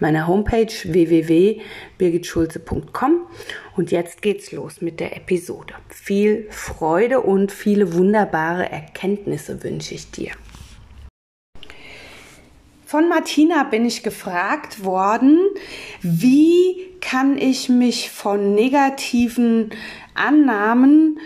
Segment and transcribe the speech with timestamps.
[0.01, 3.29] meiner Homepage www.birgitschulze.com.
[3.77, 5.75] Und jetzt geht's los mit der Episode.
[5.89, 10.33] Viel Freude und viele wunderbare Erkenntnisse wünsche ich dir.
[12.91, 15.39] Von Martina bin ich gefragt worden,
[16.03, 19.71] wie kann ich mich von negativen
[20.17, 21.21] Annahmen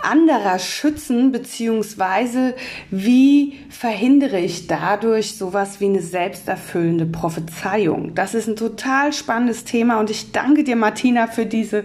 [0.00, 2.54] anderer schützen, beziehungsweise
[2.92, 8.14] wie verhindere ich dadurch sowas wie eine selbsterfüllende Prophezeiung?
[8.14, 11.84] Das ist ein total spannendes Thema und ich danke dir, Martina, für diese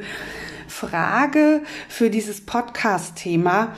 [0.67, 3.73] Frage, für dieses Podcast-Thema.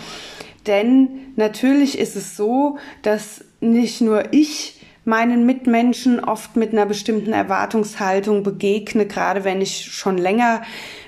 [0.67, 4.78] Denn natürlich ist es so, dass nicht nur ich
[5.09, 10.61] meinen Mitmenschen oft mit einer bestimmten Erwartungshaltung begegne, gerade wenn ich schon länger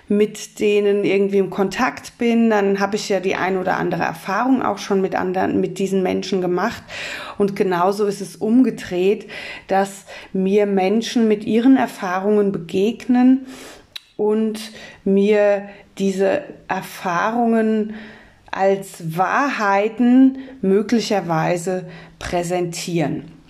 [0.07, 4.61] mit denen irgendwie im Kontakt bin, dann habe ich ja die ein oder andere Erfahrung
[4.61, 6.83] auch schon mit anderen, mit diesen Menschen gemacht.
[7.37, 9.29] Und genauso ist es umgedreht,
[9.67, 13.45] dass mir Menschen mit ihren Erfahrungen begegnen
[14.17, 14.59] und
[15.05, 17.93] mir diese Erfahrungen
[18.51, 21.85] als Wahrheiten möglicherweise
[22.19, 23.40] präsentieren.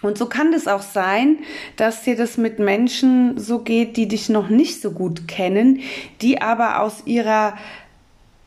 [0.00, 1.38] Und so kann es auch sein,
[1.76, 5.80] dass dir das mit Menschen so geht, die dich noch nicht so gut kennen,
[6.20, 7.56] die aber aus ihrer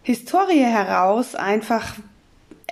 [0.03, 1.95] Historie heraus einfach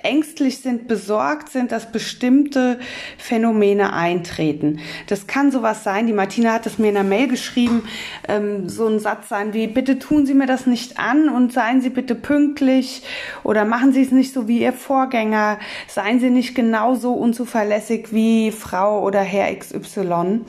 [0.03, 2.79] ängstlich sind, besorgt sind, dass bestimmte
[3.17, 4.79] Phänomene eintreten.
[5.07, 7.83] Das kann sowas sein, die Martina hat es mir in einer Mail geschrieben,
[8.27, 11.81] ähm, so ein Satz sein wie, bitte tun Sie mir das nicht an und seien
[11.81, 13.03] Sie bitte pünktlich
[13.43, 18.51] oder machen Sie es nicht so wie Ihr Vorgänger, seien Sie nicht genauso unzuverlässig wie
[18.51, 20.41] Frau oder Herr XY.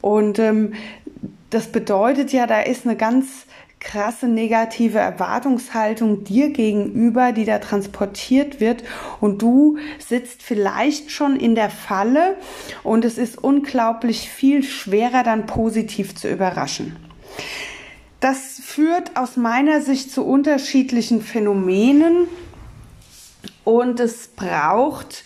[0.00, 0.74] Und ähm,
[1.50, 3.46] das bedeutet ja, da ist eine ganz
[3.80, 8.84] krasse negative Erwartungshaltung dir gegenüber, die da transportiert wird.
[9.20, 12.36] Und du sitzt vielleicht schon in der Falle.
[12.82, 16.96] Und es ist unglaublich viel schwerer dann positiv zu überraschen.
[18.20, 22.28] Das führt aus meiner Sicht zu unterschiedlichen Phänomenen.
[23.64, 25.24] Und es braucht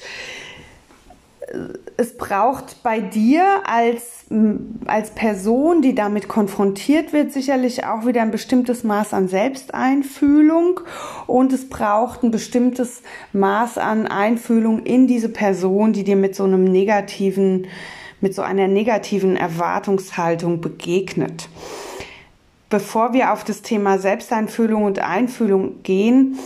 [1.97, 4.25] es braucht bei dir als,
[4.87, 10.81] als Person, die damit konfrontiert wird, sicherlich auch wieder ein bestimmtes Maß an Selbsteinfühlung
[11.27, 16.44] und es braucht ein bestimmtes Maß an Einfühlung in diese Person, die dir mit so
[16.44, 17.67] einem negativen,
[18.20, 21.49] mit so einer negativen Erwartungshaltung begegnet.
[22.70, 26.38] Bevor wir auf das Thema Selbsteinfühlung und Einfühlung gehen,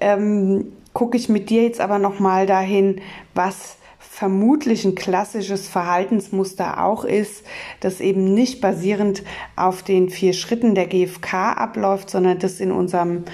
[0.00, 3.00] ähm, gucke ich mit dir jetzt aber noch mal dahin,
[3.34, 3.76] was
[4.16, 7.44] vermutlich ein klassisches Verhaltensmuster auch ist,
[7.80, 9.22] das eben nicht basierend
[9.56, 13.26] auf den vier Schritten der GfK abläuft, sondern das in unserem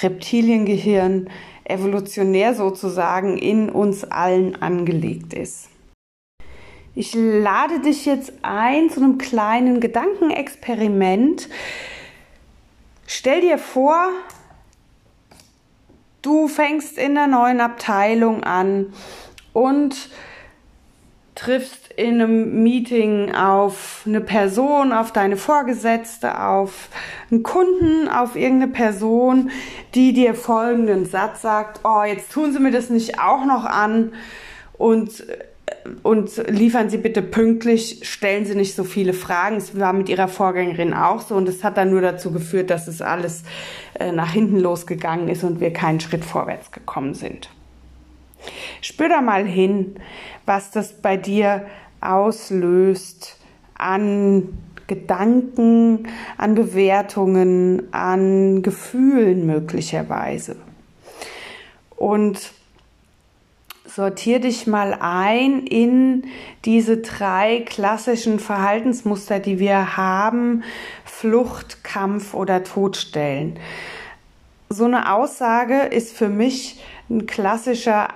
[0.00, 1.28] Reptiliengehirn
[1.64, 5.68] evolutionär sozusagen in uns allen angelegt ist.
[6.94, 11.50] Ich lade dich jetzt ein zu einem kleinen Gedankenexperiment.
[13.06, 14.08] Stell dir vor,
[16.22, 18.94] du fängst in einer neuen Abteilung an
[19.52, 20.08] und
[21.40, 26.90] triffst in einem Meeting auf eine Person, auf deine Vorgesetzte, auf
[27.30, 29.50] einen Kunden, auf irgendeine Person,
[29.94, 34.12] die dir folgenden Satz sagt, oh, jetzt tun sie mir das nicht auch noch an
[34.74, 35.24] und
[36.02, 39.56] und liefern Sie bitte pünktlich, stellen Sie nicht so viele Fragen.
[39.56, 42.86] Es war mit Ihrer Vorgängerin auch so und es hat dann nur dazu geführt, dass
[42.86, 43.44] es alles
[43.98, 47.50] äh, nach hinten losgegangen ist und wir keinen Schritt vorwärts gekommen sind.
[48.80, 49.96] Spür da mal hin,
[50.46, 51.66] was das bei dir
[52.00, 53.38] auslöst
[53.74, 54.48] an
[54.86, 60.56] Gedanken, an Bewertungen, an Gefühlen möglicherweise.
[61.96, 62.52] Und
[63.86, 66.24] sortier dich mal ein in
[66.64, 70.64] diese drei klassischen Verhaltensmuster, die wir haben,
[71.04, 73.58] Flucht, Kampf oder Todstellen.
[74.68, 78.08] So eine Aussage ist für mich ein klassischer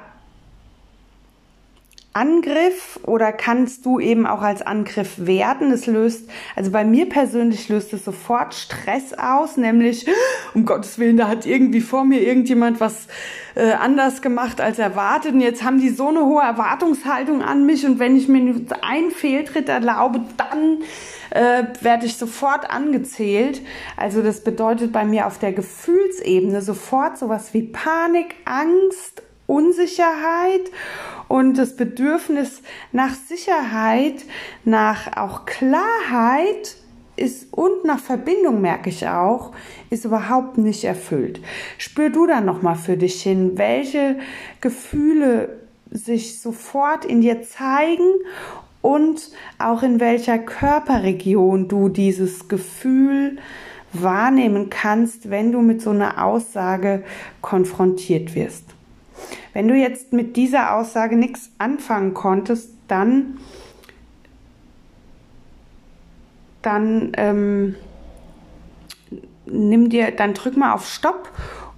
[2.14, 5.72] Angriff oder kannst du eben auch als Angriff werten?
[5.72, 10.06] Es löst, also bei mir persönlich löst es sofort Stress aus, nämlich,
[10.54, 13.08] um Gottes Willen, da hat irgendwie vor mir irgendjemand was
[13.56, 17.84] äh, anders gemacht als erwartet und jetzt haben die so eine hohe Erwartungshaltung an mich
[17.84, 20.82] und wenn ich mir einen Fehltritt erlaube, dann
[21.30, 23.60] äh, werde ich sofort angezählt.
[23.96, 30.70] Also das bedeutet bei mir auf der Gefühlsebene sofort sowas wie Panik, Angst, Unsicherheit
[31.28, 32.62] und das Bedürfnis
[32.92, 34.24] nach Sicherheit,
[34.64, 36.76] nach auch Klarheit
[37.16, 39.52] ist und nach Verbindung merke ich auch,
[39.90, 41.40] ist überhaupt nicht erfüllt.
[41.78, 44.18] Spür du dann noch mal für dich hin, welche
[44.60, 45.60] Gefühle
[45.90, 48.08] sich sofort in dir zeigen
[48.82, 53.38] und auch in welcher Körperregion du dieses Gefühl
[53.92, 57.04] wahrnehmen kannst, wenn du mit so einer Aussage
[57.40, 58.73] konfrontiert wirst.
[59.52, 63.38] Wenn du jetzt mit dieser Aussage nichts anfangen konntest, dann,
[66.62, 67.76] dann ähm,
[69.46, 71.30] nimm dir, dann drück mal auf Stopp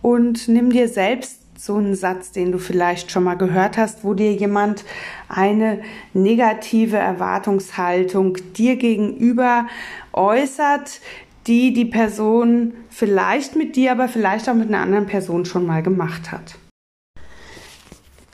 [0.02, 4.14] und nimm dir selbst so einen Satz, den du vielleicht schon mal gehört hast, wo
[4.14, 4.84] dir jemand
[5.28, 5.82] eine
[6.12, 9.66] negative Erwartungshaltung dir gegenüber
[10.12, 11.00] äußert,
[11.46, 15.82] die die Person vielleicht mit dir, aber vielleicht auch mit einer anderen Person schon mal
[15.82, 16.56] gemacht hat.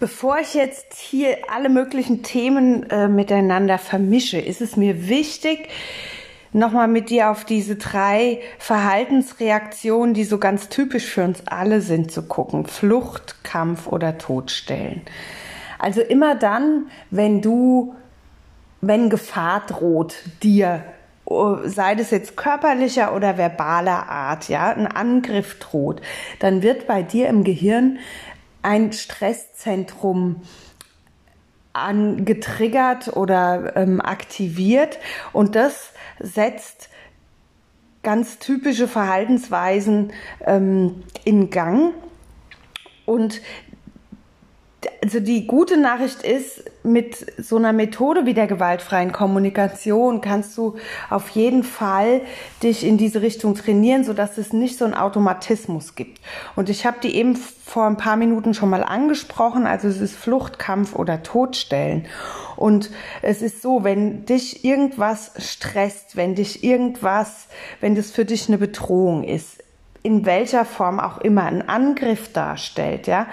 [0.02, 5.68] Bevor ich jetzt hier alle möglichen Themen äh, miteinander vermische, ist es mir wichtig,
[6.52, 12.10] nochmal mit dir auf diese drei Verhaltensreaktionen, die so ganz typisch für uns alle sind,
[12.10, 12.66] zu gucken.
[12.66, 15.02] Flucht, Kampf oder Todstellen.
[15.78, 17.94] Also immer dann, wenn du,
[18.80, 20.82] wenn Gefahr droht dir,
[21.26, 26.02] oh, sei das jetzt körperlicher oder verbaler Art, ja, ein Angriff droht,
[26.40, 28.00] dann wird bei dir im Gehirn
[28.62, 30.42] ein Stresszentrum
[31.72, 34.98] angetriggert oder ähm, aktiviert.
[35.32, 36.90] Und das setzt
[38.02, 40.12] ganz typische Verhaltensweisen
[40.44, 41.94] ähm, in Gang.
[43.06, 43.40] Und
[45.02, 50.76] also die gute Nachricht ist, mit so einer Methode wie der gewaltfreien Kommunikation kannst du
[51.10, 52.20] auf jeden Fall
[52.62, 56.20] dich in diese Richtung trainieren, sodass es nicht so einen Automatismus gibt.
[56.54, 59.66] Und ich habe die eben vor ein paar Minuten schon mal angesprochen.
[59.66, 62.06] Also es ist Flucht, Kampf oder Todstellen.
[62.56, 62.90] Und
[63.22, 67.48] es ist so, wenn dich irgendwas stresst, wenn dich irgendwas,
[67.80, 69.64] wenn das für dich eine Bedrohung ist,
[70.04, 73.26] in welcher Form auch immer ein Angriff darstellt, ja,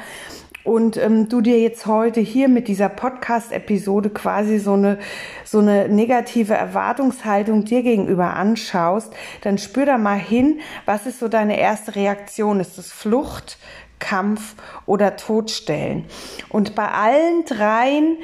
[0.70, 5.00] und ähm, du dir jetzt heute hier mit dieser Podcast-Episode quasi so eine,
[5.44, 9.12] so eine negative Erwartungshaltung dir gegenüber anschaust,
[9.42, 12.60] dann spür da mal hin, was ist so deine erste Reaktion?
[12.60, 13.58] Ist es Flucht,
[13.98, 16.06] Kampf oder Todstellen?
[16.50, 18.18] Und bei allen dreien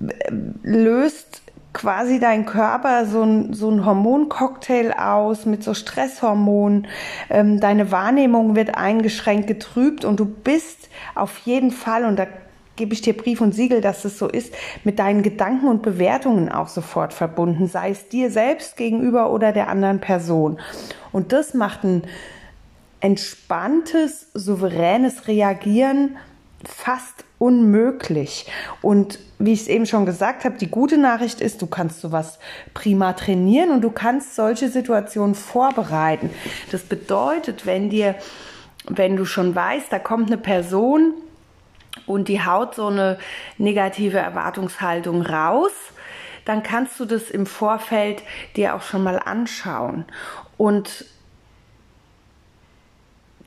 [0.00, 0.30] äh,
[0.62, 1.41] löst
[1.72, 6.86] quasi dein Körper so ein, so ein Hormoncocktail aus mit so Stresshormonen.
[7.30, 12.26] Ähm, deine Wahrnehmung wird eingeschränkt, getrübt und du bist auf jeden Fall, und da
[12.76, 16.50] gebe ich dir Brief und Siegel, dass es so ist, mit deinen Gedanken und Bewertungen
[16.50, 20.58] auch sofort verbunden, sei es dir selbst gegenüber oder der anderen Person.
[21.10, 22.02] Und das macht ein
[23.00, 26.16] entspanntes, souveränes Reagieren
[26.64, 28.46] fast unmöglich.
[28.82, 32.38] Und wie ich es eben schon gesagt habe, die gute Nachricht ist, du kannst sowas
[32.72, 36.30] prima trainieren und du kannst solche Situationen vorbereiten.
[36.70, 38.14] Das bedeutet, wenn dir,
[38.86, 41.14] wenn du schon weißt, da kommt eine Person
[42.06, 43.18] und die haut so eine
[43.58, 45.72] negative Erwartungshaltung raus,
[46.44, 48.22] dann kannst du das im Vorfeld
[48.54, 50.04] dir auch schon mal anschauen.
[50.56, 51.06] Und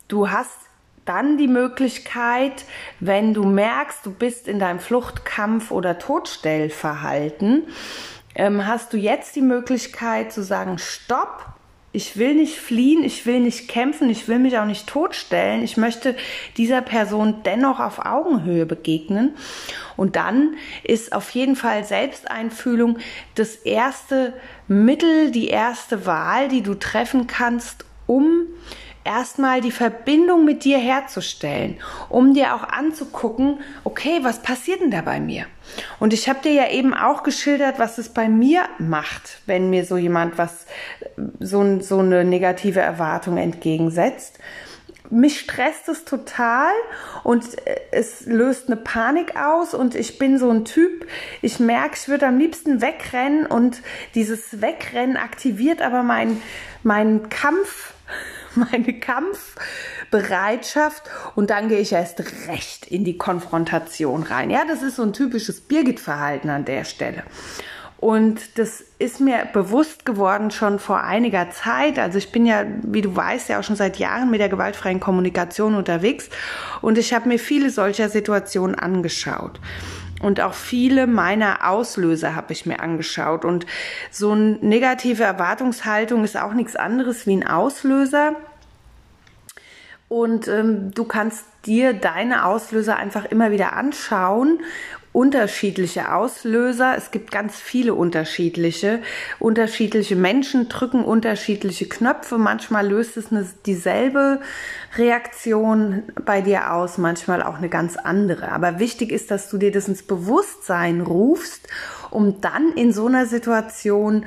[0.10, 0.65] du hast
[1.06, 2.66] dann die Möglichkeit,
[3.00, 7.64] wenn du merkst, du bist in deinem Fluchtkampf oder Todstellverhalten,
[8.36, 11.56] ähm, hast du jetzt die Möglichkeit zu sagen, stopp,
[11.96, 15.64] ich will nicht fliehen, ich will nicht kämpfen, ich will mich auch nicht totstellen.
[15.64, 16.18] Ich möchte
[16.58, 19.34] dieser Person dennoch auf Augenhöhe begegnen.
[19.96, 22.98] Und dann ist auf jeden Fall Selbsteinfühlung
[23.36, 24.34] das erste
[24.68, 28.48] Mittel, die erste Wahl, die du treffen kannst, um
[29.06, 31.78] erstmal die Verbindung mit dir herzustellen,
[32.10, 35.46] um dir auch anzugucken, okay, was passiert denn da bei mir?
[36.00, 39.86] Und ich habe dir ja eben auch geschildert, was es bei mir macht, wenn mir
[39.86, 40.66] so jemand was,
[41.40, 44.40] so, so eine negative Erwartung entgegensetzt.
[45.12, 46.72] Mich stresst es total
[47.24, 47.46] und
[47.92, 51.06] es löst eine Panik aus und ich bin so ein Typ,
[51.44, 53.84] ich merke, ich würde am liebsten wegrennen und
[54.16, 56.42] dieses Wegrennen aktiviert aber mein,
[56.82, 57.94] mein Kampf,
[58.72, 61.04] meine Kampfbereitschaft
[61.36, 64.50] und dann gehe ich erst recht in die Konfrontation rein.
[64.50, 67.24] Ja, das ist so ein typisches Birgit-Verhalten an der Stelle.
[67.98, 71.98] Und das ist mir bewusst geworden schon vor einiger Zeit.
[71.98, 75.00] Also ich bin ja, wie du weißt, ja auch schon seit Jahren mit der gewaltfreien
[75.00, 76.30] Kommunikation unterwegs.
[76.82, 79.60] Und ich habe mir viele solcher Situationen angeschaut.
[80.22, 83.44] Und auch viele meiner Auslöser habe ich mir angeschaut.
[83.46, 83.66] Und
[84.12, 88.36] so eine negative Erwartungshaltung ist auch nichts anderes wie ein Auslöser.
[90.08, 94.60] Und ähm, du kannst dir deine Auslöser einfach immer wieder anschauen
[95.16, 96.96] unterschiedliche Auslöser.
[96.98, 99.02] Es gibt ganz viele unterschiedliche.
[99.40, 102.38] Unterschiedliche Menschen drücken unterschiedliche Knöpfe.
[102.38, 104.42] Manchmal löst es eine, dieselbe
[104.98, 108.52] Reaktion bei dir aus, manchmal auch eine ganz andere.
[108.52, 111.70] Aber wichtig ist, dass du dir das ins Bewusstsein rufst,
[112.12, 114.26] um dann in so einer Situation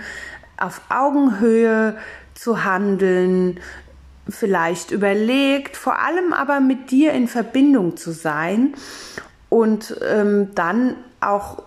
[0.56, 1.98] auf Augenhöhe
[2.32, 3.60] zu handeln,
[4.26, 8.72] vielleicht überlegt, vor allem aber mit dir in Verbindung zu sein
[9.48, 11.62] und ähm, dann auch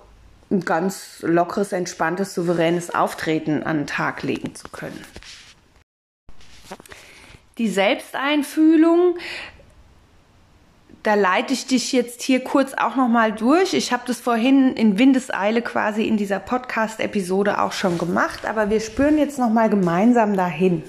[0.50, 5.00] ein ganz lockeres, entspanntes, souveränes Auftreten an den Tag legen zu können.
[7.58, 9.18] Die Selbsteinfühlung,
[11.04, 13.74] da leite ich dich jetzt hier kurz auch noch mal durch.
[13.74, 18.80] Ich habe das vorhin in Windeseile quasi in dieser Podcast-Episode auch schon gemacht, aber wir
[18.80, 20.84] spüren jetzt noch mal gemeinsam dahin.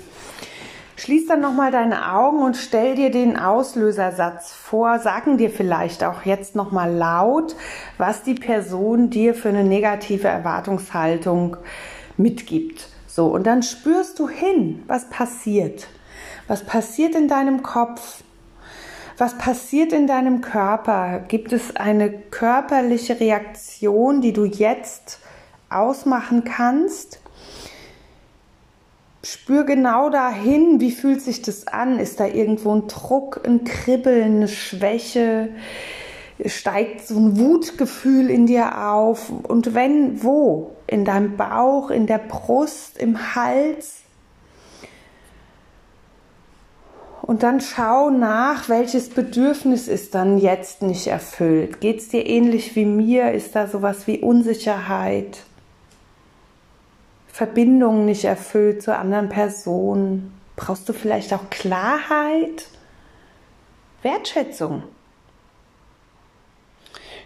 [0.96, 4.98] Schließ dann nochmal deine Augen und stell dir den Auslösersatz vor.
[4.98, 7.56] Sagen dir vielleicht auch jetzt nochmal laut,
[7.98, 11.56] was die Person dir für eine negative Erwartungshaltung
[12.16, 12.88] mitgibt.
[13.06, 15.88] So, und dann spürst du hin, was passiert.
[16.46, 18.22] Was passiert in deinem Kopf?
[19.18, 21.20] Was passiert in deinem Körper?
[21.28, 25.20] Gibt es eine körperliche Reaktion, die du jetzt
[25.70, 27.21] ausmachen kannst?
[29.24, 32.00] Spür genau dahin, wie fühlt sich das an?
[32.00, 35.50] Ist da irgendwo ein Druck, ein Kribbeln, eine Schwäche?
[36.44, 39.30] Steigt so ein Wutgefühl in dir auf?
[39.30, 40.72] Und wenn, wo?
[40.88, 44.00] In deinem Bauch, in der Brust, im Hals?
[47.22, 51.80] Und dann schau nach, welches Bedürfnis ist dann jetzt nicht erfüllt.
[51.80, 53.30] Geht es dir ähnlich wie mir?
[53.30, 55.44] Ist da sowas wie Unsicherheit?
[57.32, 60.32] Verbindung nicht erfüllt zur anderen Person?
[60.54, 62.66] Brauchst du vielleicht auch Klarheit?
[64.02, 64.82] Wertschätzung.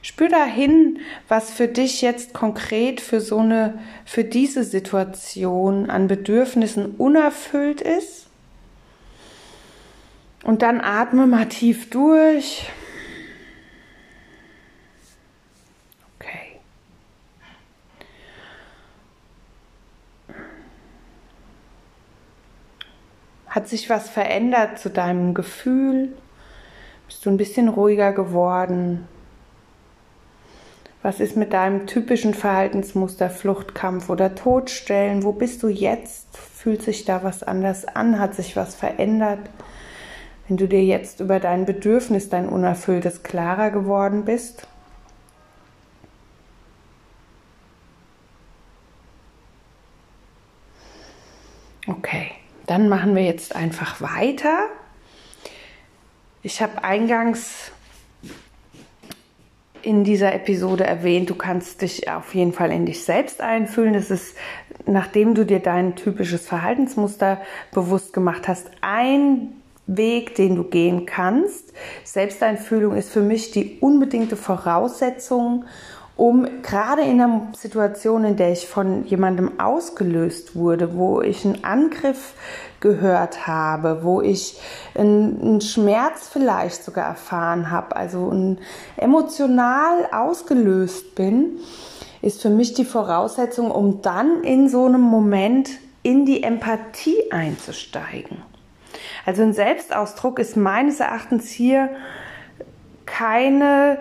[0.03, 6.95] Spür dahin, was für dich jetzt konkret für so eine, für diese Situation an Bedürfnissen
[6.95, 8.29] unerfüllt ist.
[10.45, 12.71] Und dann atme mal tief durch.
[23.57, 26.13] Hat sich was verändert zu deinem Gefühl?
[27.07, 29.09] Bist du ein bisschen ruhiger geworden?
[31.01, 35.23] Was ist mit deinem typischen Verhaltensmuster Fluchtkampf oder Todstellen?
[35.23, 36.37] Wo bist du jetzt?
[36.37, 38.19] Fühlt sich da was anders an?
[38.21, 39.49] Hat sich was verändert?
[40.49, 44.67] Wenn du dir jetzt über dein Bedürfnis, dein Unerfülltes klarer geworden bist?
[51.89, 52.16] Okay.
[52.67, 54.69] Dann machen wir jetzt einfach weiter.
[56.43, 57.73] Ich habe eingangs
[59.83, 63.95] in dieser Episode erwähnt, du kannst dich auf jeden Fall in dich selbst einfühlen.
[63.95, 64.37] Das ist,
[64.85, 67.41] nachdem du dir dein typisches Verhaltensmuster
[67.73, 69.53] bewusst gemacht hast, ein
[69.87, 71.73] Weg, den du gehen kannst.
[72.03, 75.67] Selbsteinfühlung ist für mich die unbedingte Voraussetzung,
[76.17, 81.63] um gerade in einer Situation, in der ich von jemandem ausgelöst wurde, wo ich einen
[81.63, 82.33] Angriff
[82.81, 84.59] gehört habe, wo ich
[84.95, 88.57] einen, Schmerz vielleicht sogar erfahren habe, also
[88.97, 91.59] emotional ausgelöst bin,
[92.23, 95.69] ist für mich die Voraussetzung, um dann in so einem Moment
[96.03, 98.39] in die Empathie einzusteigen.
[99.27, 101.91] Also ein Selbstausdruck ist meines Erachtens hier
[103.05, 103.99] keine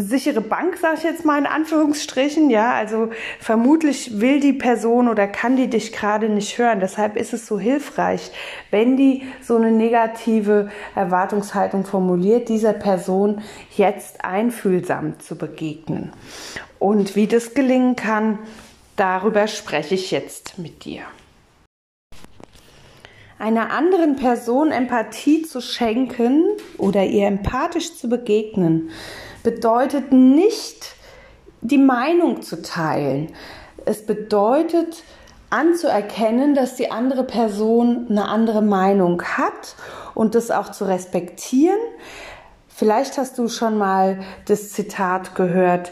[0.00, 2.50] sichere Bank, sage ich jetzt mal in Anführungsstrichen.
[2.50, 6.80] Ja, also vermutlich will die Person oder kann die dich gerade nicht hören.
[6.80, 8.30] Deshalb ist es so hilfreich,
[8.70, 13.42] wenn die so eine negative Erwartungshaltung formuliert, dieser Person
[13.76, 16.12] jetzt einfühlsam zu begegnen.
[16.78, 18.38] Und wie das gelingen kann,
[18.96, 21.02] darüber spreche ich jetzt mit dir.
[23.40, 26.42] Einer anderen Person Empathie zu schenken
[26.76, 28.90] oder ihr empathisch zu begegnen,
[29.42, 30.94] bedeutet nicht,
[31.60, 33.32] die Meinung zu teilen.
[33.84, 35.02] Es bedeutet
[35.50, 39.76] anzuerkennen, dass die andere Person eine andere Meinung hat
[40.14, 41.78] und das auch zu respektieren.
[42.68, 45.90] Vielleicht hast du schon mal das Zitat gehört,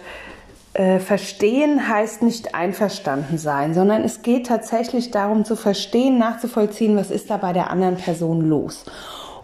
[0.75, 7.11] äh, verstehen heißt nicht einverstanden sein, sondern es geht tatsächlich darum zu verstehen, nachzuvollziehen, was
[7.11, 8.85] ist da bei der anderen Person los.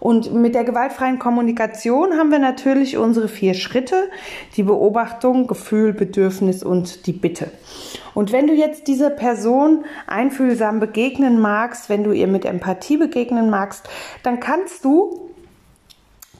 [0.03, 4.09] Und mit der gewaltfreien Kommunikation haben wir natürlich unsere vier Schritte,
[4.57, 7.49] die Beobachtung, Gefühl, Bedürfnis und die Bitte.
[8.13, 13.49] Und wenn du jetzt dieser Person einfühlsam begegnen magst, wenn du ihr mit Empathie begegnen
[13.49, 13.87] magst,
[14.23, 15.31] dann kannst du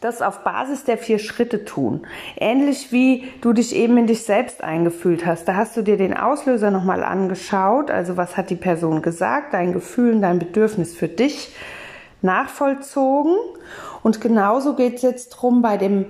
[0.01, 2.05] das auf Basis der vier Schritte tun.
[2.35, 5.47] Ähnlich wie du dich eben in dich selbst eingefühlt hast.
[5.47, 7.91] Da hast du dir den Auslöser nochmal angeschaut.
[7.91, 11.55] Also was hat die Person gesagt, dein Gefühl, dein Bedürfnis für dich
[12.23, 13.35] nachvollzogen.
[14.01, 16.05] Und genauso geht es jetzt darum, bei dem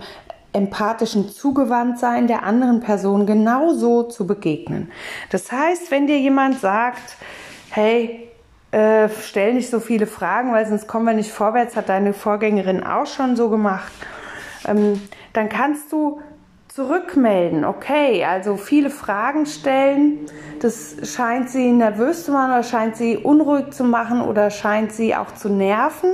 [0.53, 4.91] empathischen Zugewandtsein der anderen Person genauso zu begegnen.
[5.31, 7.17] Das heißt, wenn dir jemand sagt,
[7.71, 8.29] hey,
[8.71, 12.83] äh, stell nicht so viele Fragen, weil sonst kommen wir nicht vorwärts, hat deine Vorgängerin
[12.83, 13.91] auch schon so gemacht,
[14.67, 15.01] ähm,
[15.33, 16.21] dann kannst du
[16.73, 17.65] zurückmelden.
[17.65, 20.25] Okay, also viele Fragen stellen.
[20.59, 25.15] Das scheint sie nervös zu machen oder scheint sie unruhig zu machen oder scheint sie
[25.15, 26.09] auch zu nerven.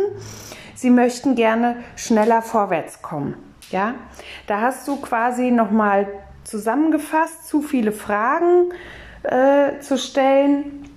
[0.75, 3.35] Sie möchten gerne schneller vorwärts kommen.
[3.71, 3.93] Ja,
[4.47, 6.07] da hast du quasi nochmal
[6.43, 8.73] zusammengefasst, zu viele Fragen
[9.23, 10.88] äh, zu stellen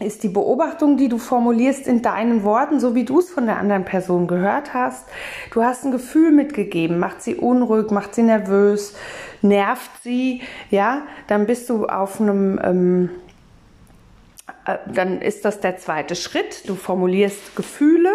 [0.00, 3.58] ist die Beobachtung, die du formulierst in deinen Worten, so wie du es von der
[3.58, 5.06] anderen Person gehört hast.
[5.52, 8.96] Du hast ein Gefühl mitgegeben, macht sie unruhig, macht sie nervös,
[9.42, 13.10] nervt sie, ja, dann bist du auf einem, ähm,
[14.64, 16.68] äh, dann ist das der zweite Schritt.
[16.68, 18.10] Du formulierst Gefühle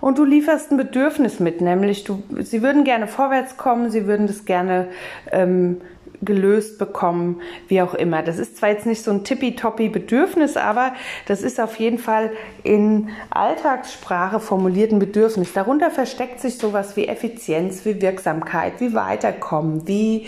[0.00, 4.26] und du lieferst ein Bedürfnis mit, nämlich du, sie würden gerne vorwärts kommen, sie würden
[4.26, 4.88] das gerne
[5.30, 5.82] ähm,
[6.22, 8.22] gelöst bekommen, wie auch immer.
[8.22, 10.94] Das ist zwar jetzt nicht so ein tippitoppi Bedürfnis, aber
[11.26, 12.30] das ist auf jeden Fall
[12.62, 15.52] in Alltagssprache formuliert ein Bedürfnis.
[15.52, 20.26] Darunter versteckt sich sowas wie Effizienz, wie Wirksamkeit, wie Weiterkommen, wie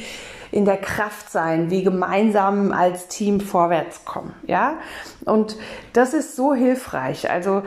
[0.50, 4.78] in der Kraft sein, wie gemeinsam als Team vorwärts kommen, ja?
[5.24, 5.56] Und
[5.92, 7.28] das ist so hilfreich.
[7.28, 7.62] Also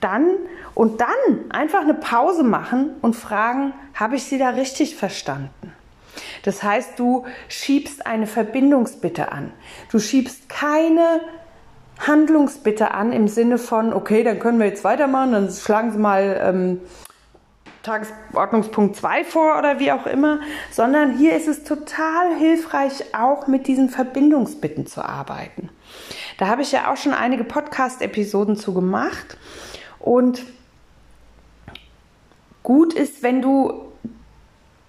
[0.00, 0.36] dann
[0.74, 5.50] und dann einfach eine Pause machen und fragen, habe ich Sie da richtig verstanden?
[6.42, 9.52] Das heißt, du schiebst eine Verbindungsbitte an.
[9.90, 11.20] Du schiebst keine
[11.98, 16.40] Handlungsbitte an im Sinne von, okay, dann können wir jetzt weitermachen, dann schlagen Sie mal
[16.42, 16.80] ähm,
[17.82, 23.66] Tagesordnungspunkt 2 vor oder wie auch immer, sondern hier ist es total hilfreich, auch mit
[23.66, 25.70] diesen Verbindungsbitten zu arbeiten.
[26.38, 29.38] Da habe ich ja auch schon einige Podcast-Episoden zu gemacht
[29.98, 30.42] und
[32.62, 33.89] gut ist, wenn du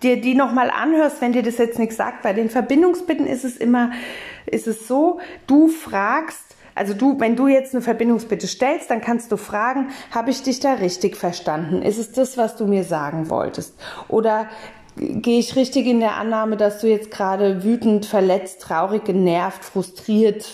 [0.03, 2.21] dir die nochmal anhörst, wenn dir das jetzt nichts sagt.
[2.21, 3.91] Bei den Verbindungsbitten ist es immer,
[4.45, 9.31] ist es so, du fragst, also du, wenn du jetzt eine Verbindungsbitte stellst, dann kannst
[9.31, 11.81] du fragen, habe ich dich da richtig verstanden?
[11.81, 13.75] Ist es das, was du mir sagen wolltest?
[14.07, 14.49] Oder
[14.95, 20.49] gehe ich richtig in der Annahme, dass du jetzt gerade wütend, verletzt, traurig, genervt, frustriert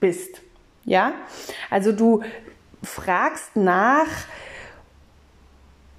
[0.00, 0.42] bist?
[0.84, 1.12] Ja?
[1.70, 2.22] Also du
[2.82, 4.06] fragst nach,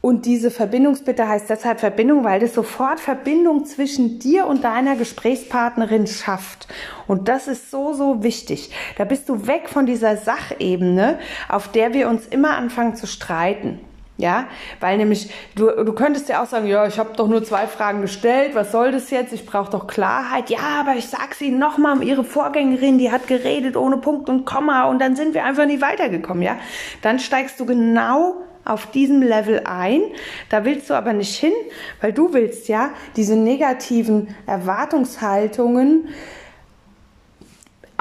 [0.01, 6.07] und diese Verbindungsbitte heißt deshalb Verbindung, weil das sofort Verbindung zwischen dir und deiner Gesprächspartnerin
[6.07, 6.67] schafft.
[7.07, 8.71] Und das ist so, so wichtig.
[8.97, 13.79] Da bist du weg von dieser Sachebene, auf der wir uns immer anfangen zu streiten.
[14.17, 14.45] Ja,
[14.79, 18.01] weil nämlich du, du könntest ja auch sagen, ja, ich habe doch nur zwei Fragen
[18.01, 19.33] gestellt, was soll das jetzt?
[19.33, 20.51] Ich brauche doch Klarheit.
[20.51, 24.85] Ja, aber ich sag's Ihnen nochmal, Ihre Vorgängerin, die hat geredet ohne Punkt und Komma
[24.89, 26.57] und dann sind wir einfach nicht weitergekommen, ja?
[27.01, 30.01] Dann steigst du genau auf diesem Level ein.
[30.49, 31.53] Da willst du aber nicht hin,
[31.99, 36.09] weil du willst ja diese negativen Erwartungshaltungen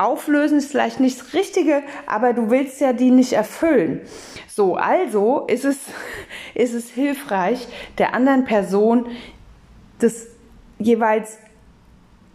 [0.01, 4.01] auflösen ist vielleicht nicht das Richtige, aber du willst ja die nicht erfüllen.
[4.49, 5.79] So, also ist es,
[6.55, 7.69] ist es hilfreich,
[7.99, 9.07] der anderen Person
[9.99, 10.27] das
[10.79, 11.39] jeweils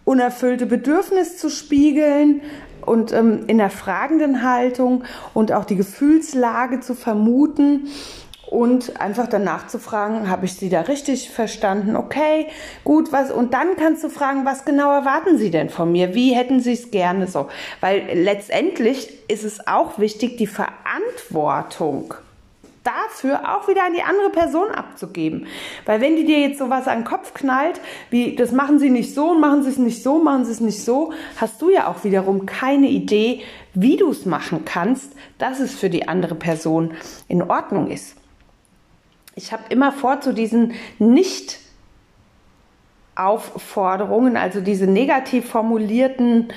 [0.04, 2.42] unerfüllte Bedürfnis zu spiegeln
[2.82, 7.88] und ähm, in der fragenden Haltung und auch die Gefühlslage zu vermuten
[8.48, 11.96] und einfach danach zu fragen, habe ich Sie da richtig verstanden?
[11.96, 12.48] Okay,
[12.84, 16.14] gut, was und dann kannst du fragen, was genau erwarten Sie denn von mir?
[16.14, 17.48] Wie hätten Sie es gerne so?
[17.82, 22.14] Weil letztendlich ist es auch wichtig, die Verantwortung
[22.86, 25.48] dafür auch wieder an die andere Person abzugeben.
[25.86, 29.14] Weil wenn die dir jetzt sowas an den Kopf knallt, wie das machen sie nicht
[29.14, 32.04] so, machen sie es nicht so, machen sie es nicht so, hast du ja auch
[32.04, 33.42] wiederum keine Idee,
[33.74, 36.94] wie du es machen kannst, dass es für die andere Person
[37.28, 38.16] in Ordnung ist.
[39.36, 41.60] Ich habe immer vor zu diesen nicht
[43.16, 46.50] Aufforderungen, also diese negativ formulierten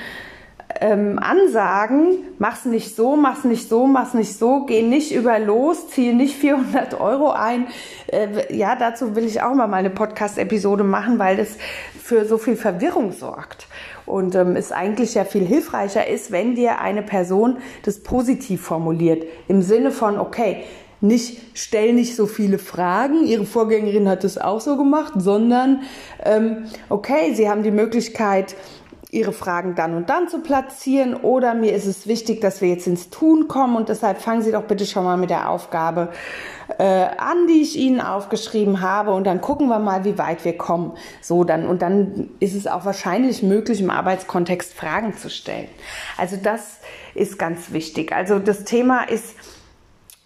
[0.80, 5.88] ähm, Ansagen, mach's nicht so, mach's nicht so, mach's nicht so, geh nicht über los,
[5.88, 7.66] zieh nicht 400 Euro ein.
[8.08, 11.56] Äh, ja, dazu will ich auch mal eine Podcast-Episode machen, weil das
[12.02, 13.66] für so viel Verwirrung sorgt.
[14.04, 19.24] Und ähm, es eigentlich ja viel hilfreicher ist, wenn dir eine Person das positiv formuliert.
[19.48, 20.64] Im Sinne von, okay,
[21.00, 25.82] nicht stell nicht so viele Fragen, ihre Vorgängerin hat es auch so gemacht, sondern
[26.24, 28.56] ähm, okay, sie haben die Möglichkeit,
[29.10, 32.86] ihre Fragen dann und dann zu platzieren oder mir ist es wichtig, dass wir jetzt
[32.86, 36.10] ins Tun kommen und deshalb fangen Sie doch bitte schon mal mit der Aufgabe
[36.78, 40.58] äh, an, die ich Ihnen aufgeschrieben habe und dann gucken wir mal, wie weit wir
[40.58, 40.92] kommen.
[41.22, 45.68] So dann und dann ist es auch wahrscheinlich möglich, im Arbeitskontext Fragen zu stellen.
[46.18, 46.80] Also das
[47.14, 48.12] ist ganz wichtig.
[48.12, 49.34] Also das Thema ist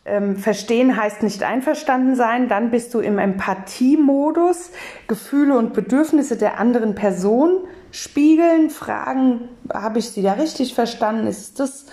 [0.04, 4.72] ähm, verstehen heißt nicht einverstanden sein, dann bist du im Empathiemodus,
[5.06, 7.60] Gefühle und Bedürfnisse der anderen Person
[7.92, 11.28] spiegeln, fragen, habe ich sie da richtig verstanden?
[11.28, 11.86] Ist das,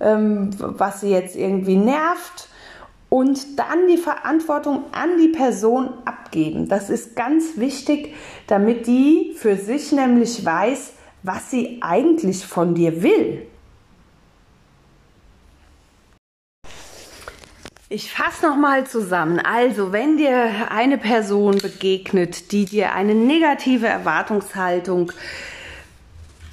[0.00, 2.48] ähm, was sie jetzt irgendwie nervt?
[3.08, 6.66] Und dann die Verantwortung an die Person abgeben.
[6.68, 8.14] Das ist ganz wichtig,
[8.46, 13.46] damit die für sich nämlich weiß, was sie eigentlich von dir will.
[17.94, 19.38] Ich fasse nochmal zusammen.
[19.38, 25.12] Also, wenn dir eine Person begegnet, die dir eine negative Erwartungshaltung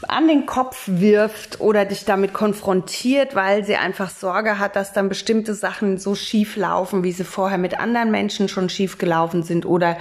[0.05, 5.07] an den Kopf wirft oder dich damit konfrontiert, weil sie einfach Sorge hat, dass dann
[5.07, 9.65] bestimmte Sachen so schief laufen, wie sie vorher mit anderen Menschen schon schief gelaufen sind
[9.65, 9.97] oder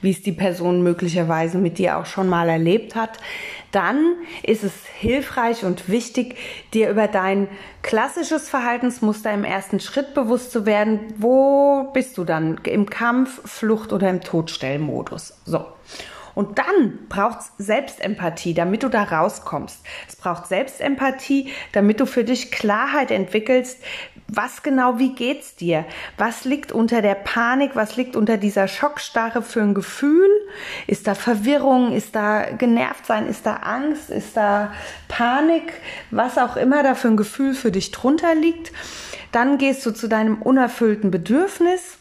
[0.00, 3.18] wie es die Person möglicherweise mit dir auch schon mal erlebt hat,
[3.72, 6.36] dann ist es hilfreich und wichtig,
[6.74, 7.48] dir über dein
[7.82, 11.00] klassisches Verhaltensmuster im ersten Schritt bewusst zu werden.
[11.16, 12.58] Wo bist du dann?
[12.64, 15.34] Im Kampf, Flucht oder im Todstellmodus?
[15.44, 15.64] So.
[16.34, 19.80] Und dann braucht es Selbstempathie, damit du da rauskommst.
[20.08, 23.78] Es braucht Selbstempathie, damit du für dich Klarheit entwickelst,
[24.32, 25.84] was genau, wie geht's dir?
[26.16, 27.72] Was liegt unter der Panik?
[27.74, 30.28] Was liegt unter dieser Schockstarre für ein Gefühl?
[30.86, 31.92] Ist da Verwirrung?
[31.92, 33.26] Ist da genervt sein?
[33.26, 34.08] Ist da Angst?
[34.08, 34.72] Ist da
[35.08, 35.72] Panik?
[36.12, 38.72] Was auch immer da für ein Gefühl für dich drunter liegt.
[39.32, 41.98] Dann gehst du zu deinem unerfüllten Bedürfnis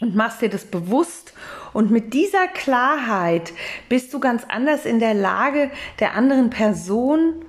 [0.00, 1.34] und machst dir das bewusst.
[1.72, 3.52] Und mit dieser Klarheit
[3.88, 7.44] bist du ganz anders in der Lage, der anderen Person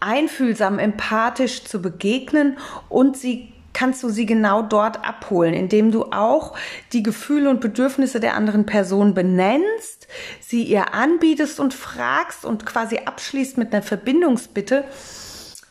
[0.00, 2.58] einfühlsam, empathisch zu begegnen.
[2.88, 6.56] Und sie kannst du sie genau dort abholen, indem du auch
[6.92, 10.06] die Gefühle und Bedürfnisse der anderen Person benennst,
[10.40, 14.84] sie ihr anbietest und fragst und quasi abschließt mit einer Verbindungsbitte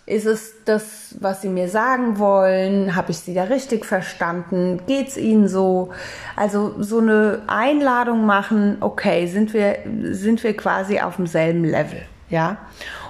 [0.05, 2.95] ist es das, was Sie mir sagen wollen?
[2.95, 4.81] Habe ich Sie da richtig verstanden?
[4.85, 5.91] Geht's Ihnen so?
[6.35, 9.77] Also so eine Einladung machen, okay, sind wir,
[10.11, 12.01] sind wir quasi auf demselben Level,
[12.33, 12.57] ja?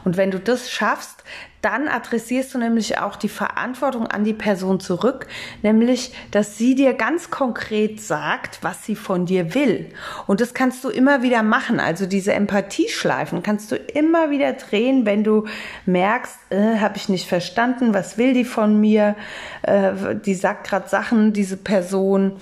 [0.04, 1.24] Und wenn du das schaffst,
[1.62, 5.28] dann adressierst du nämlich auch die Verantwortung an die Person zurück,
[5.62, 9.90] nämlich, dass sie dir ganz konkret sagt, was sie von dir will.
[10.28, 11.80] Und das kannst du immer wieder machen.
[11.80, 15.46] Also diese Empathieschleifen kannst du immer wieder drehen, wenn du
[15.86, 19.16] merkst, äh, habe ich nicht verstanden, was will die von mir?
[19.62, 22.34] Äh, die sagt gerade Sachen, diese Person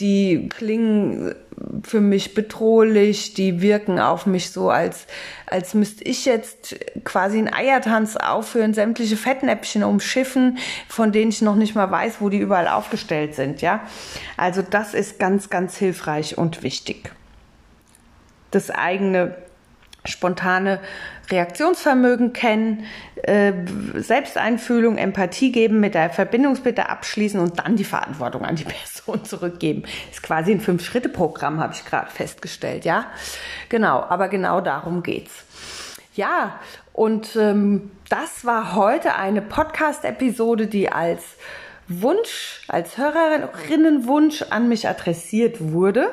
[0.00, 1.34] die klingen
[1.82, 5.06] für mich bedrohlich, die wirken auf mich so, als,
[5.46, 11.56] als müsste ich jetzt quasi einen Eiertanz aufführen, sämtliche Fettnäpfchen umschiffen, von denen ich noch
[11.56, 13.80] nicht mal weiß, wo die überall aufgestellt sind, ja.
[14.36, 17.12] Also das ist ganz, ganz hilfreich und wichtig.
[18.50, 19.36] Das eigene
[20.04, 20.80] spontane
[21.30, 22.84] Reaktionsvermögen kennen,
[23.22, 23.52] äh,
[23.94, 28.64] Selbsteinfühlung, Empathie geben, mit der Verbindungsbitte abschließen und dann die Verantwortung an die
[29.04, 29.84] Person zurückgeben.
[30.10, 33.06] Ist quasi ein Fünf-Schritte-Programm, habe ich gerade festgestellt, ja.
[33.68, 35.44] Genau, aber genau darum geht's.
[36.14, 36.60] Ja,
[36.92, 41.22] und ähm, das war heute eine Podcast-Episode, die als
[41.88, 46.12] Wunsch, als Hörerinnenwunsch an mich adressiert wurde.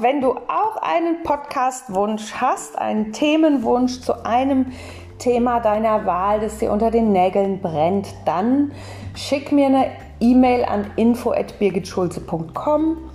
[0.00, 4.66] Wenn du auch einen Podcast-Wunsch hast, einen Themenwunsch zu einem
[5.18, 8.70] Thema deiner Wahl, das dir unter den Nägeln brennt, dann
[9.16, 9.86] schick mir eine
[10.20, 13.07] E-Mail an info@birgitschulze.com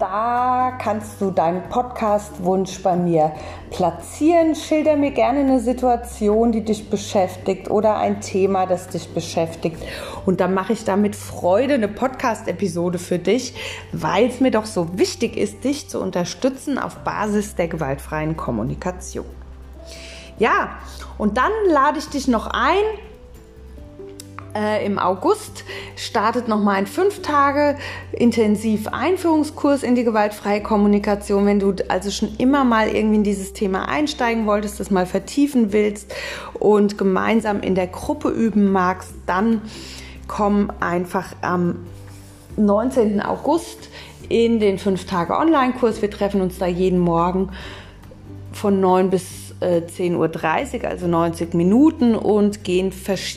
[0.00, 3.32] da kannst du deinen Podcast-Wunsch bei mir
[3.70, 4.54] platzieren.
[4.54, 9.76] Schilder mir gerne eine Situation, die dich beschäftigt oder ein Thema, das dich beschäftigt.
[10.24, 13.54] Und dann mache ich da mit Freude eine Podcast-Episode für dich,
[13.92, 19.26] weil es mir doch so wichtig ist, dich zu unterstützen auf Basis der gewaltfreien Kommunikation.
[20.38, 20.78] Ja,
[21.18, 22.82] und dann lade ich dich noch ein,
[24.54, 25.64] äh, Im August
[25.96, 27.76] startet nochmal ein fünf Tage
[28.12, 31.46] intensiv Einführungskurs in die gewaltfreie Kommunikation.
[31.46, 35.72] Wenn du also schon immer mal irgendwie in dieses Thema einsteigen wolltest, das mal vertiefen
[35.72, 36.14] willst
[36.54, 39.62] und gemeinsam in der Gruppe üben magst, dann
[40.26, 41.86] komm einfach am
[42.56, 43.20] 19.
[43.20, 43.88] August
[44.28, 46.02] in den fünf Tage Online-Kurs.
[46.02, 47.50] Wir treffen uns da jeden Morgen
[48.52, 52.92] von 9 bis 10.30 Uhr, also 90 Minuten und gehen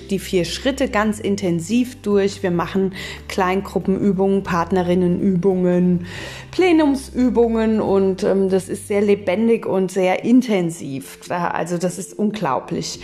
[0.10, 2.44] die vier Schritte ganz intensiv durch.
[2.44, 2.94] Wir machen
[3.28, 6.06] Kleingruppenübungen, Partnerinnenübungen,
[6.52, 11.20] Plenumsübungen und ähm, das ist sehr lebendig und sehr intensiv.
[11.30, 13.02] Also das ist unglaublich.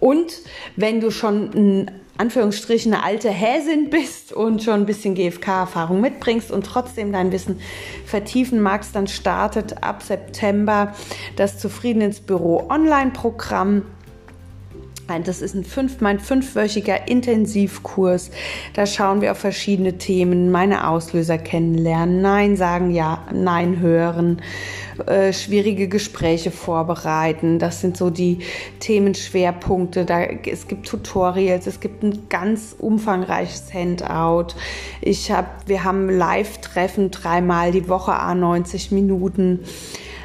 [0.00, 0.32] Und
[0.76, 6.50] wenn du schon ein Anführungsstrichen eine alte Häsin bist und schon ein bisschen GFK-Erfahrung mitbringst
[6.50, 7.60] und trotzdem dein Wissen
[8.04, 10.94] vertiefen magst, dann startet ab September
[11.36, 13.82] das Zufrieden ins Büro Online-Programm.
[15.24, 18.30] Das ist ein fünf, mein fünfwöchiger Intensivkurs.
[18.74, 24.42] Da schauen wir auf verschiedene Themen, meine Auslöser kennenlernen, Nein sagen, ja, Nein hören,
[25.06, 27.58] äh, schwierige Gespräche vorbereiten.
[27.58, 28.40] Das sind so die
[28.80, 30.04] Themenschwerpunkte.
[30.04, 34.56] Da, es gibt Tutorials, es gibt ein ganz umfangreiches Handout.
[35.00, 39.60] Ich hab, wir haben Live-Treffen dreimal die Woche, a 90 Minuten.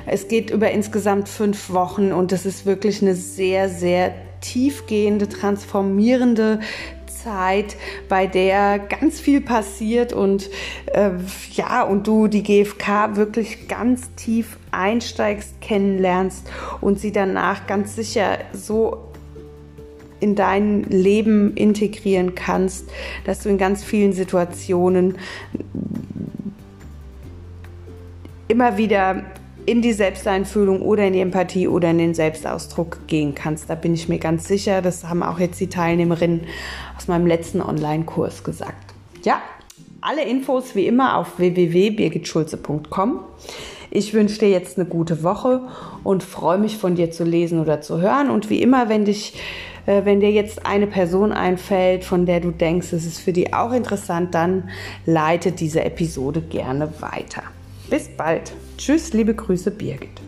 [0.05, 4.13] Es geht über insgesamt fünf Wochen und das ist wirklich eine sehr, sehr
[4.43, 6.59] tiefgehende, transformierende
[7.07, 7.77] Zeit,
[8.09, 10.49] bei der ganz viel passiert und
[10.93, 11.11] äh,
[11.53, 16.49] ja, und du die GfK wirklich ganz tief einsteigst, kennenlernst
[16.81, 19.09] und sie danach ganz sicher so
[20.19, 22.89] in dein Leben integrieren kannst,
[23.25, 25.17] dass du in ganz vielen Situationen
[28.47, 29.23] immer wieder
[29.65, 33.69] in die Selbsteinfühlung oder in die Empathie oder in den Selbstausdruck gehen kannst.
[33.69, 34.81] Da bin ich mir ganz sicher.
[34.81, 36.41] Das haben auch jetzt die Teilnehmerinnen
[36.97, 38.93] aus meinem letzten Online-Kurs gesagt.
[39.23, 39.41] Ja,
[40.01, 43.19] alle Infos wie immer auf www.birgitschulze.com.
[43.89, 45.61] Ich wünsche dir jetzt eine gute Woche
[46.03, 48.29] und freue mich von dir zu lesen oder zu hören.
[48.29, 49.39] Und wie immer, wenn dich
[49.85, 53.53] äh, wenn dir jetzt eine Person einfällt, von der du denkst, es ist für die
[53.53, 54.69] auch interessant, dann
[55.05, 57.43] leite diese Episode gerne weiter.
[57.89, 58.53] Bis bald.
[58.77, 60.22] Tschüss, liebe Grüße, Birgit.